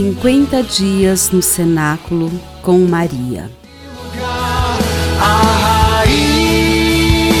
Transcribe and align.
50 0.00 0.62
dias 0.62 1.30
no 1.30 1.42
cenáculo 1.42 2.32
com 2.62 2.78
Maria. 2.86 3.50
A 5.20 5.98
rainha 5.98 7.36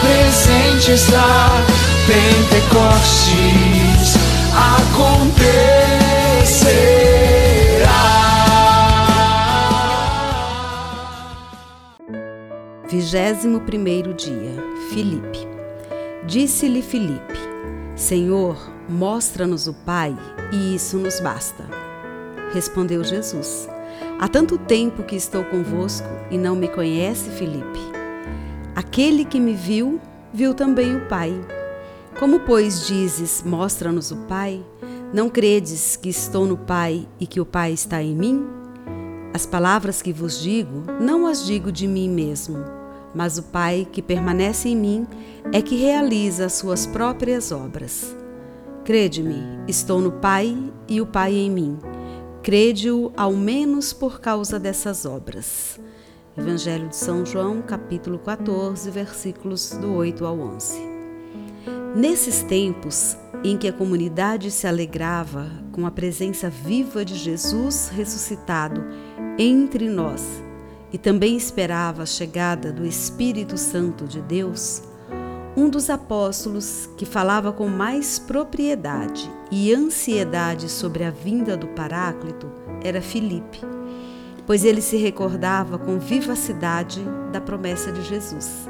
presente 0.00 0.92
está, 0.92 1.48
Pentecostes 2.06 3.34
acontecerá. 4.54 5.80
Vigésimo 12.88 13.62
primeiro 13.62 14.14
dia, 14.14 14.54
Filipe. 14.90 15.40
Disse-lhe 16.24 16.82
Filipe, 16.82 17.34
Senhor, 17.96 18.56
mostra-nos 18.88 19.66
o 19.66 19.74
Pai, 19.74 20.16
e 20.52 20.76
isso 20.76 20.96
nos 20.96 21.18
basta. 21.18 21.79
Respondeu 22.52 23.04
Jesus, 23.04 23.68
Há 24.18 24.28
tanto 24.28 24.58
tempo 24.58 25.02
que 25.02 25.16
estou 25.16 25.44
convosco 25.44 26.06
e 26.30 26.36
não 26.36 26.54
me 26.54 26.68
conhece, 26.68 27.30
Filipe. 27.30 27.80
Aquele 28.74 29.24
que 29.24 29.40
me 29.40 29.54
viu, 29.54 29.98
viu 30.32 30.52
também 30.52 30.94
o 30.94 31.08
Pai. 31.08 31.32
Como, 32.18 32.40
pois, 32.40 32.86
dizes, 32.86 33.42
mostra-nos 33.42 34.10
o 34.10 34.16
Pai, 34.26 34.62
não 35.12 35.30
credes 35.30 35.96
que 35.96 36.08
estou 36.08 36.44
no 36.44 36.56
Pai 36.56 37.08
e 37.18 37.26
que 37.26 37.40
o 37.40 37.46
Pai 37.46 37.72
está 37.72 38.02
em 38.02 38.14
mim? 38.14 38.46
As 39.32 39.46
palavras 39.46 40.02
que 40.02 40.12
vos 40.12 40.40
digo, 40.40 40.84
não 41.00 41.26
as 41.26 41.46
digo 41.46 41.72
de 41.72 41.86
mim 41.86 42.10
mesmo, 42.10 42.58
mas 43.14 43.38
o 43.38 43.44
Pai 43.44 43.88
que 43.90 44.02
permanece 44.02 44.68
em 44.68 44.76
mim 44.76 45.06
é 45.52 45.62
que 45.62 45.76
realiza 45.76 46.46
as 46.46 46.52
suas 46.52 46.84
próprias 46.86 47.52
obras. 47.52 48.14
Crede-me, 48.84 49.42
estou 49.66 50.00
no 50.00 50.12
Pai 50.12 50.56
e 50.88 51.00
o 51.00 51.06
Pai 51.06 51.34
em 51.34 51.50
mim. 51.50 51.78
Crede-o 52.42 53.12
ao 53.18 53.34
menos 53.34 53.92
por 53.92 54.18
causa 54.18 54.58
dessas 54.58 55.04
obras. 55.04 55.78
Evangelho 56.34 56.88
de 56.88 56.96
São 56.96 57.26
João, 57.26 57.60
capítulo 57.60 58.18
14, 58.18 58.90
versículos 58.90 59.72
do 59.72 59.92
8 59.92 60.24
ao 60.24 60.40
11. 60.40 60.80
Nesses 61.94 62.42
tempos 62.42 63.14
em 63.44 63.58
que 63.58 63.68
a 63.68 63.72
comunidade 63.74 64.50
se 64.50 64.66
alegrava 64.66 65.50
com 65.70 65.84
a 65.86 65.90
presença 65.90 66.48
viva 66.48 67.04
de 67.04 67.14
Jesus 67.14 67.88
ressuscitado 67.88 68.82
entre 69.38 69.90
nós 69.90 70.22
e 70.90 70.96
também 70.96 71.36
esperava 71.36 72.04
a 72.04 72.06
chegada 72.06 72.72
do 72.72 72.86
Espírito 72.86 73.58
Santo 73.58 74.06
de 74.06 74.22
Deus, 74.22 74.82
um 75.60 75.68
dos 75.68 75.90
apóstolos 75.90 76.88
que 76.96 77.04
falava 77.04 77.52
com 77.52 77.68
mais 77.68 78.18
propriedade 78.18 79.30
e 79.50 79.74
ansiedade 79.74 80.70
sobre 80.70 81.04
a 81.04 81.10
vinda 81.10 81.54
do 81.54 81.68
Paráclito 81.68 82.50
era 82.82 83.02
Filipe, 83.02 83.60
pois 84.46 84.64
ele 84.64 84.80
se 84.80 84.96
recordava 84.96 85.78
com 85.78 85.98
vivacidade 85.98 87.02
da 87.30 87.42
promessa 87.42 87.92
de 87.92 88.02
Jesus. 88.02 88.66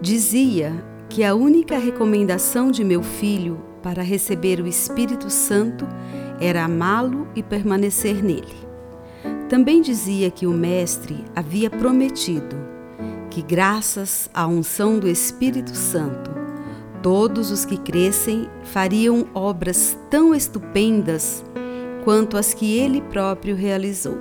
Dizia 0.00 0.72
que 1.10 1.22
a 1.22 1.34
única 1.34 1.76
recomendação 1.76 2.70
de 2.70 2.82
meu 2.82 3.02
filho 3.02 3.60
para 3.82 4.02
receber 4.02 4.60
o 4.60 4.66
Espírito 4.66 5.28
Santo 5.28 5.86
era 6.40 6.64
amá-lo 6.64 7.28
e 7.36 7.42
permanecer 7.42 8.24
nele. 8.24 8.64
Também 9.50 9.82
dizia 9.82 10.30
que 10.30 10.46
o 10.46 10.50
Mestre 10.50 11.22
havia 11.36 11.68
prometido 11.68 12.73
que, 13.34 13.42
graças 13.42 14.30
à 14.32 14.46
unção 14.46 15.00
do 15.00 15.08
Espírito 15.08 15.74
Santo, 15.74 16.30
todos 17.02 17.50
os 17.50 17.64
que 17.64 17.76
crescem 17.76 18.48
fariam 18.62 19.26
obras 19.34 19.98
tão 20.08 20.32
estupendas 20.32 21.44
quanto 22.04 22.36
as 22.36 22.54
que 22.54 22.78
ele 22.78 23.00
próprio 23.00 23.56
realizou. 23.56 24.16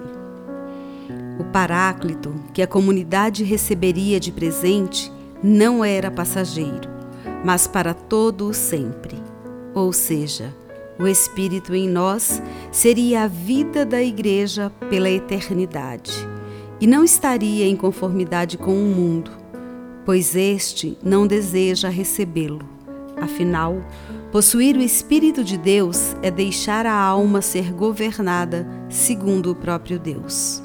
O 1.39 1.43
Paráclito, 1.43 2.33
que 2.55 2.61
a 2.63 2.67
comunidade 2.67 3.43
receberia 3.43 4.19
de 4.19 4.31
presente, 4.31 5.13
não 5.43 5.85
era 5.85 6.09
passageiro, 6.09 6.89
mas 7.45 7.67
para 7.67 7.93
todo 7.93 8.47
o 8.47 8.53
sempre. 8.53 9.21
Ou 9.75 9.93
seja, 9.93 10.51
o 10.97 11.05
Espírito 11.05 11.75
em 11.75 11.87
nós 11.87 12.41
seria 12.71 13.25
a 13.25 13.27
vida 13.27 13.85
da 13.85 14.01
Igreja 14.01 14.71
pela 14.89 15.09
eternidade 15.09 16.32
e 16.83 16.87
não 16.87 17.01
estaria 17.01 17.65
em 17.65 17.77
conformidade 17.77 18.57
com 18.57 18.73
o 18.73 18.93
mundo, 18.93 19.31
pois 20.03 20.35
este 20.35 20.97
não 21.01 21.25
deseja 21.25 21.87
recebê-lo. 21.87 22.59
Afinal, 23.15 23.81
possuir 24.33 24.75
o 24.75 24.81
Espírito 24.81 25.45
de 25.45 25.57
Deus 25.57 26.13
é 26.21 26.29
deixar 26.29 26.85
a 26.85 26.93
alma 26.93 27.41
ser 27.41 27.71
governada 27.71 28.67
segundo 28.89 29.49
o 29.49 29.55
próprio 29.55 29.97
Deus. 29.97 30.61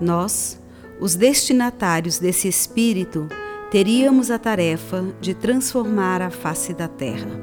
Nós, 0.00 0.56
os 1.00 1.16
destinatários 1.16 2.20
desse 2.20 2.46
Espírito, 2.46 3.26
teríamos 3.72 4.30
a 4.30 4.38
tarefa 4.38 5.04
de 5.20 5.34
transformar 5.34 6.22
a 6.22 6.30
face 6.30 6.72
da 6.72 6.86
terra. 6.86 7.40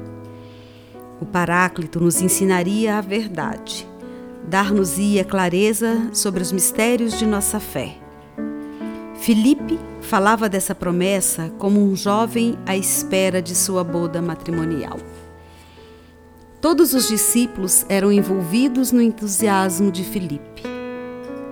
O 1.20 1.26
Paráclito 1.26 2.00
nos 2.00 2.22
ensinaria 2.22 2.96
a 2.96 3.02
verdade 3.02 3.86
dar-nos-ia 4.48 5.24
clareza 5.24 6.08
sobre 6.12 6.42
os 6.42 6.50
mistérios 6.50 7.18
de 7.18 7.26
nossa 7.26 7.60
fé. 7.60 7.96
Filipe 9.20 9.78
falava 10.00 10.48
dessa 10.48 10.74
promessa 10.74 11.52
como 11.58 11.82
um 11.82 11.94
jovem 11.94 12.58
à 12.64 12.76
espera 12.76 13.42
de 13.42 13.54
sua 13.54 13.84
boda 13.84 14.22
matrimonial. 14.22 14.98
Todos 16.62 16.94
os 16.94 17.06
discípulos 17.08 17.84
eram 17.88 18.10
envolvidos 18.10 18.90
no 18.90 19.02
entusiasmo 19.02 19.92
de 19.92 20.02
Filipe. 20.02 20.62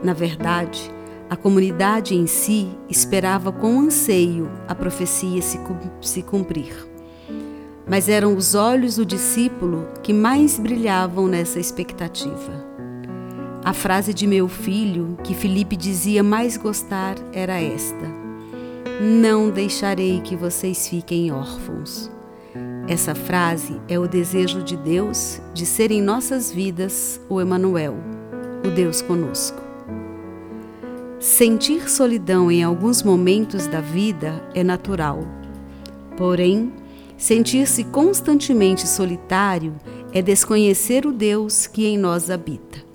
Na 0.02 0.14
verdade, 0.14 0.90
a 1.28 1.36
comunidade 1.36 2.14
em 2.14 2.26
si 2.26 2.68
esperava 2.88 3.52
com 3.52 3.80
anseio 3.80 4.50
a 4.66 4.74
profecia 4.74 5.42
se 5.42 6.22
cumprir. 6.22 6.74
Mas 7.86 8.08
eram 8.08 8.36
os 8.36 8.54
olhos 8.54 8.96
do 8.96 9.04
discípulo 9.04 9.86
que 10.02 10.12
mais 10.12 10.58
brilhavam 10.58 11.28
nessa 11.28 11.60
expectativa. 11.60 12.75
A 13.66 13.72
frase 13.72 14.14
de 14.14 14.28
meu 14.28 14.46
filho, 14.46 15.18
que 15.24 15.34
Felipe 15.34 15.76
dizia 15.76 16.22
mais 16.22 16.56
gostar, 16.56 17.16
era 17.32 17.60
esta: 17.60 18.06
Não 19.02 19.50
deixarei 19.50 20.20
que 20.20 20.36
vocês 20.36 20.86
fiquem 20.86 21.32
órfãos. 21.32 22.08
Essa 22.86 23.12
frase 23.12 23.80
é 23.88 23.98
o 23.98 24.06
desejo 24.06 24.62
de 24.62 24.76
Deus 24.76 25.40
de 25.52 25.66
ser 25.66 25.90
em 25.90 26.00
nossas 26.00 26.48
vidas 26.48 27.20
o 27.28 27.40
Emanuel, 27.40 27.96
o 28.64 28.70
Deus 28.70 29.02
conosco. 29.02 29.60
Sentir 31.18 31.90
solidão 31.90 32.52
em 32.52 32.62
alguns 32.62 33.02
momentos 33.02 33.66
da 33.66 33.80
vida 33.80 34.48
é 34.54 34.62
natural. 34.62 35.26
Porém, 36.16 36.72
sentir-se 37.16 37.82
constantemente 37.82 38.86
solitário 38.86 39.74
é 40.12 40.22
desconhecer 40.22 41.04
o 41.04 41.12
Deus 41.12 41.66
que 41.66 41.84
em 41.84 41.98
nós 41.98 42.30
habita. 42.30 42.85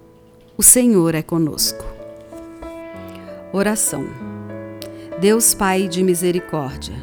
O 0.61 0.63
Senhor 0.63 1.15
é 1.15 1.23
conosco. 1.23 1.83
Oração. 3.51 4.05
Deus 5.19 5.55
Pai 5.55 5.87
de 5.87 6.03
misericórdia, 6.03 6.93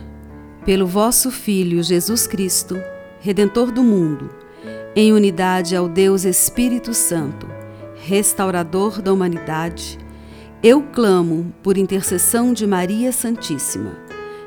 pelo 0.64 0.86
vosso 0.86 1.28
Filho 1.28 1.82
Jesus 1.82 2.24
Cristo, 2.24 2.80
Redentor 3.18 3.72
do 3.72 3.82
mundo, 3.82 4.30
em 4.94 5.12
unidade 5.12 5.74
ao 5.74 5.88
Deus 5.88 6.24
Espírito 6.24 6.94
Santo, 6.94 7.48
restaurador 7.96 9.02
da 9.02 9.12
humanidade, 9.12 9.98
eu 10.62 10.80
clamo 10.80 11.52
por 11.60 11.76
intercessão 11.76 12.52
de 12.52 12.64
Maria 12.64 13.10
Santíssima, 13.10 13.98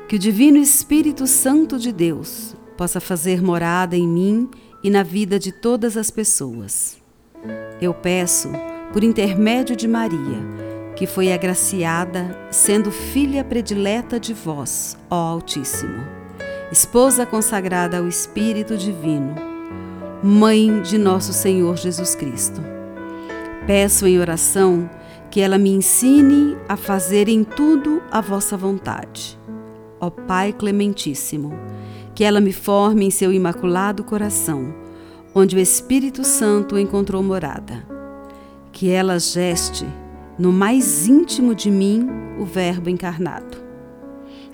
que 0.08 0.16
o 0.16 0.18
Divino 0.18 0.56
Espírito 0.56 1.26
Santo 1.26 1.78
de 1.78 1.92
Deus 1.92 2.56
possa 2.78 2.98
fazer 2.98 3.42
morada 3.42 3.94
em 3.94 4.08
mim 4.08 4.48
e 4.82 4.88
na 4.88 5.02
vida 5.02 5.38
de 5.38 5.52
todas 5.52 5.98
as 5.98 6.10
pessoas. 6.10 6.96
Eu 7.78 7.92
peço 7.92 8.48
por 8.92 9.02
intermédio 9.02 9.74
de 9.74 9.88
Maria, 9.88 10.38
que 10.94 11.06
foi 11.06 11.32
agraciada, 11.32 12.38
sendo 12.50 12.90
filha 12.90 13.42
predileta 13.42 14.20
de 14.20 14.34
vós, 14.34 14.98
ó 15.10 15.14
Altíssimo, 15.14 16.04
esposa 16.70 17.24
consagrada 17.24 17.98
ao 17.98 18.06
Espírito 18.06 18.76
Divino, 18.76 19.34
mãe 20.22 20.82
de 20.82 20.98
nosso 20.98 21.32
Senhor 21.32 21.76
Jesus 21.76 22.14
Cristo. 22.14 22.60
Peço 23.66 24.06
em 24.06 24.18
oração 24.18 24.90
que 25.30 25.40
ela 25.40 25.56
me 25.56 25.70
ensine 25.70 26.58
a 26.68 26.76
fazer 26.76 27.28
em 27.28 27.42
tudo 27.42 28.02
a 28.10 28.20
vossa 28.20 28.58
vontade. 28.58 29.38
Ó 29.98 30.10
Pai 30.10 30.52
Clementíssimo, 30.52 31.58
que 32.14 32.24
ela 32.24 32.40
me 32.40 32.52
forme 32.52 33.06
em 33.06 33.10
seu 33.10 33.32
imaculado 33.32 34.04
coração, 34.04 34.74
onde 35.34 35.56
o 35.56 35.58
Espírito 35.58 36.24
Santo 36.24 36.78
encontrou 36.78 37.22
morada 37.22 37.91
que 38.82 38.90
ela 38.90 39.16
geste 39.16 39.86
no 40.36 40.50
mais 40.50 41.06
íntimo 41.06 41.54
de 41.54 41.70
mim 41.70 42.04
o 42.36 42.44
Verbo 42.44 42.90
encarnado. 42.90 43.56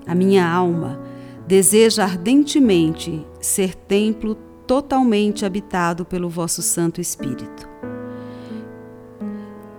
A 0.06 0.14
minha 0.14 0.46
alma 0.46 1.00
deseja 1.46 2.04
ardentemente 2.04 3.26
ser 3.40 3.74
templo 3.74 4.34
totalmente 4.66 5.46
habitado 5.46 6.04
pelo 6.04 6.28
vosso 6.28 6.60
Santo 6.60 7.00
Espírito. 7.00 7.66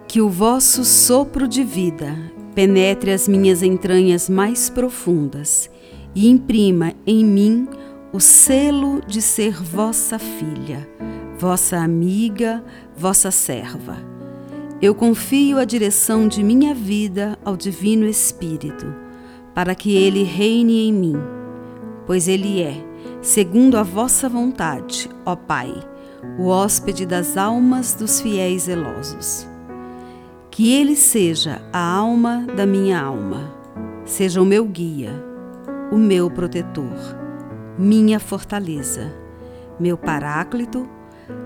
Que 0.08 0.20
o 0.20 0.28
vosso 0.28 0.84
sopro 0.84 1.48
de 1.48 1.64
vida 1.64 2.18
penetre 2.56 3.12
as 3.12 3.28
minhas 3.28 3.62
entranhas 3.62 4.28
mais 4.28 4.68
profundas 4.68 5.70
e 6.16 6.28
imprima 6.28 6.94
em 7.06 7.24
mim 7.24 7.68
o 8.12 8.20
selo 8.20 9.00
de 9.06 9.22
ser 9.22 9.62
vossa 9.62 10.18
filha, 10.18 10.90
vossa 11.38 11.78
amiga, 11.78 12.64
vossa 12.98 13.30
serva. 13.30 14.09
Eu 14.82 14.96
confio 14.96 15.60
a 15.60 15.66
direção 15.66 16.26
de 16.26 16.42
minha 16.42 16.74
vida 16.74 17.38
ao 17.44 17.58
Divino 17.58 18.06
Espírito, 18.06 18.86
para 19.54 19.76
que 19.76 19.94
ele 19.94 20.24
reine 20.24 20.88
em 20.88 20.94
mim, 20.94 21.18
pois 22.08 22.30
ele 22.30 22.62
é, 22.62 22.82
segundo 23.22 23.78
a 23.78 23.84
vossa 23.84 24.30
vontade, 24.30 25.10
ó 25.26 25.36
Pai, 25.36 25.74
o 26.38 26.48
hóspede 26.48 27.06
das 27.06 27.36
almas 27.36 27.94
dos 27.94 28.22
fiéis 28.22 28.64
zelosos. 28.64 29.46
Que 30.50 30.72
ele 30.72 30.96
seja 30.96 31.62
a 31.74 31.96
alma 31.96 32.48
da 32.56 32.66
minha 32.66 33.02
alma, 33.02 33.54
seja 34.06 34.42
o 34.42 34.46
meu 34.46 34.64
guia, 34.64 35.12
o 35.92 35.98
meu 35.98 36.32
protetor, 36.32 37.18
minha 37.78 38.18
fortaleza, 38.18 39.14
meu 39.78 39.98
paráclito, 39.98 40.88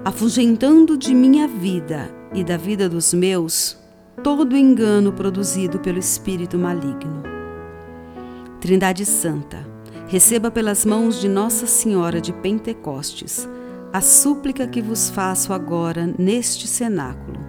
afugentando 0.05 0.95
de 0.95 1.15
minha 1.15 1.47
vida 1.47 2.21
e 2.33 2.43
da 2.43 2.57
vida 2.57 2.89
dos 2.89 3.13
meus 3.13 3.77
todo 4.23 4.55
engano 4.55 5.11
produzido 5.11 5.79
pelo 5.79 5.99
espírito 5.99 6.57
maligno. 6.57 7.23
Trindade 8.59 9.05
Santa, 9.05 9.65
receba 10.07 10.49
pelas 10.49 10.85
mãos 10.85 11.19
de 11.19 11.27
Nossa 11.27 11.65
Senhora 11.65 12.21
de 12.21 12.31
Pentecostes 12.31 13.47
a 13.91 14.01
súplica 14.01 14.67
que 14.67 14.81
vos 14.81 15.09
faço 15.11 15.53
agora 15.53 16.11
neste 16.17 16.65
cenáculo, 16.65 17.39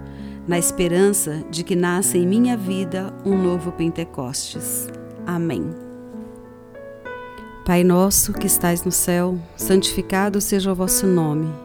na 0.47 0.59
esperança 0.59 1.43
de 1.49 1.63
que 1.63 1.75
nasça 1.75 2.19
em 2.19 2.27
minha 2.27 2.55
vida 2.55 3.11
um 3.25 3.35
novo 3.35 3.71
Pentecostes. 3.71 4.87
Amém. 5.25 5.65
Pai 7.65 7.83
nosso 7.83 8.31
que 8.31 8.45
estais 8.45 8.83
no 8.83 8.91
céu, 8.91 9.39
santificado 9.57 10.39
seja 10.39 10.71
o 10.71 10.75
vosso 10.75 11.07
nome. 11.07 11.64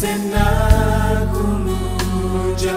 num 0.00 0.06
cenáculo 0.06 1.76
de 2.56 2.68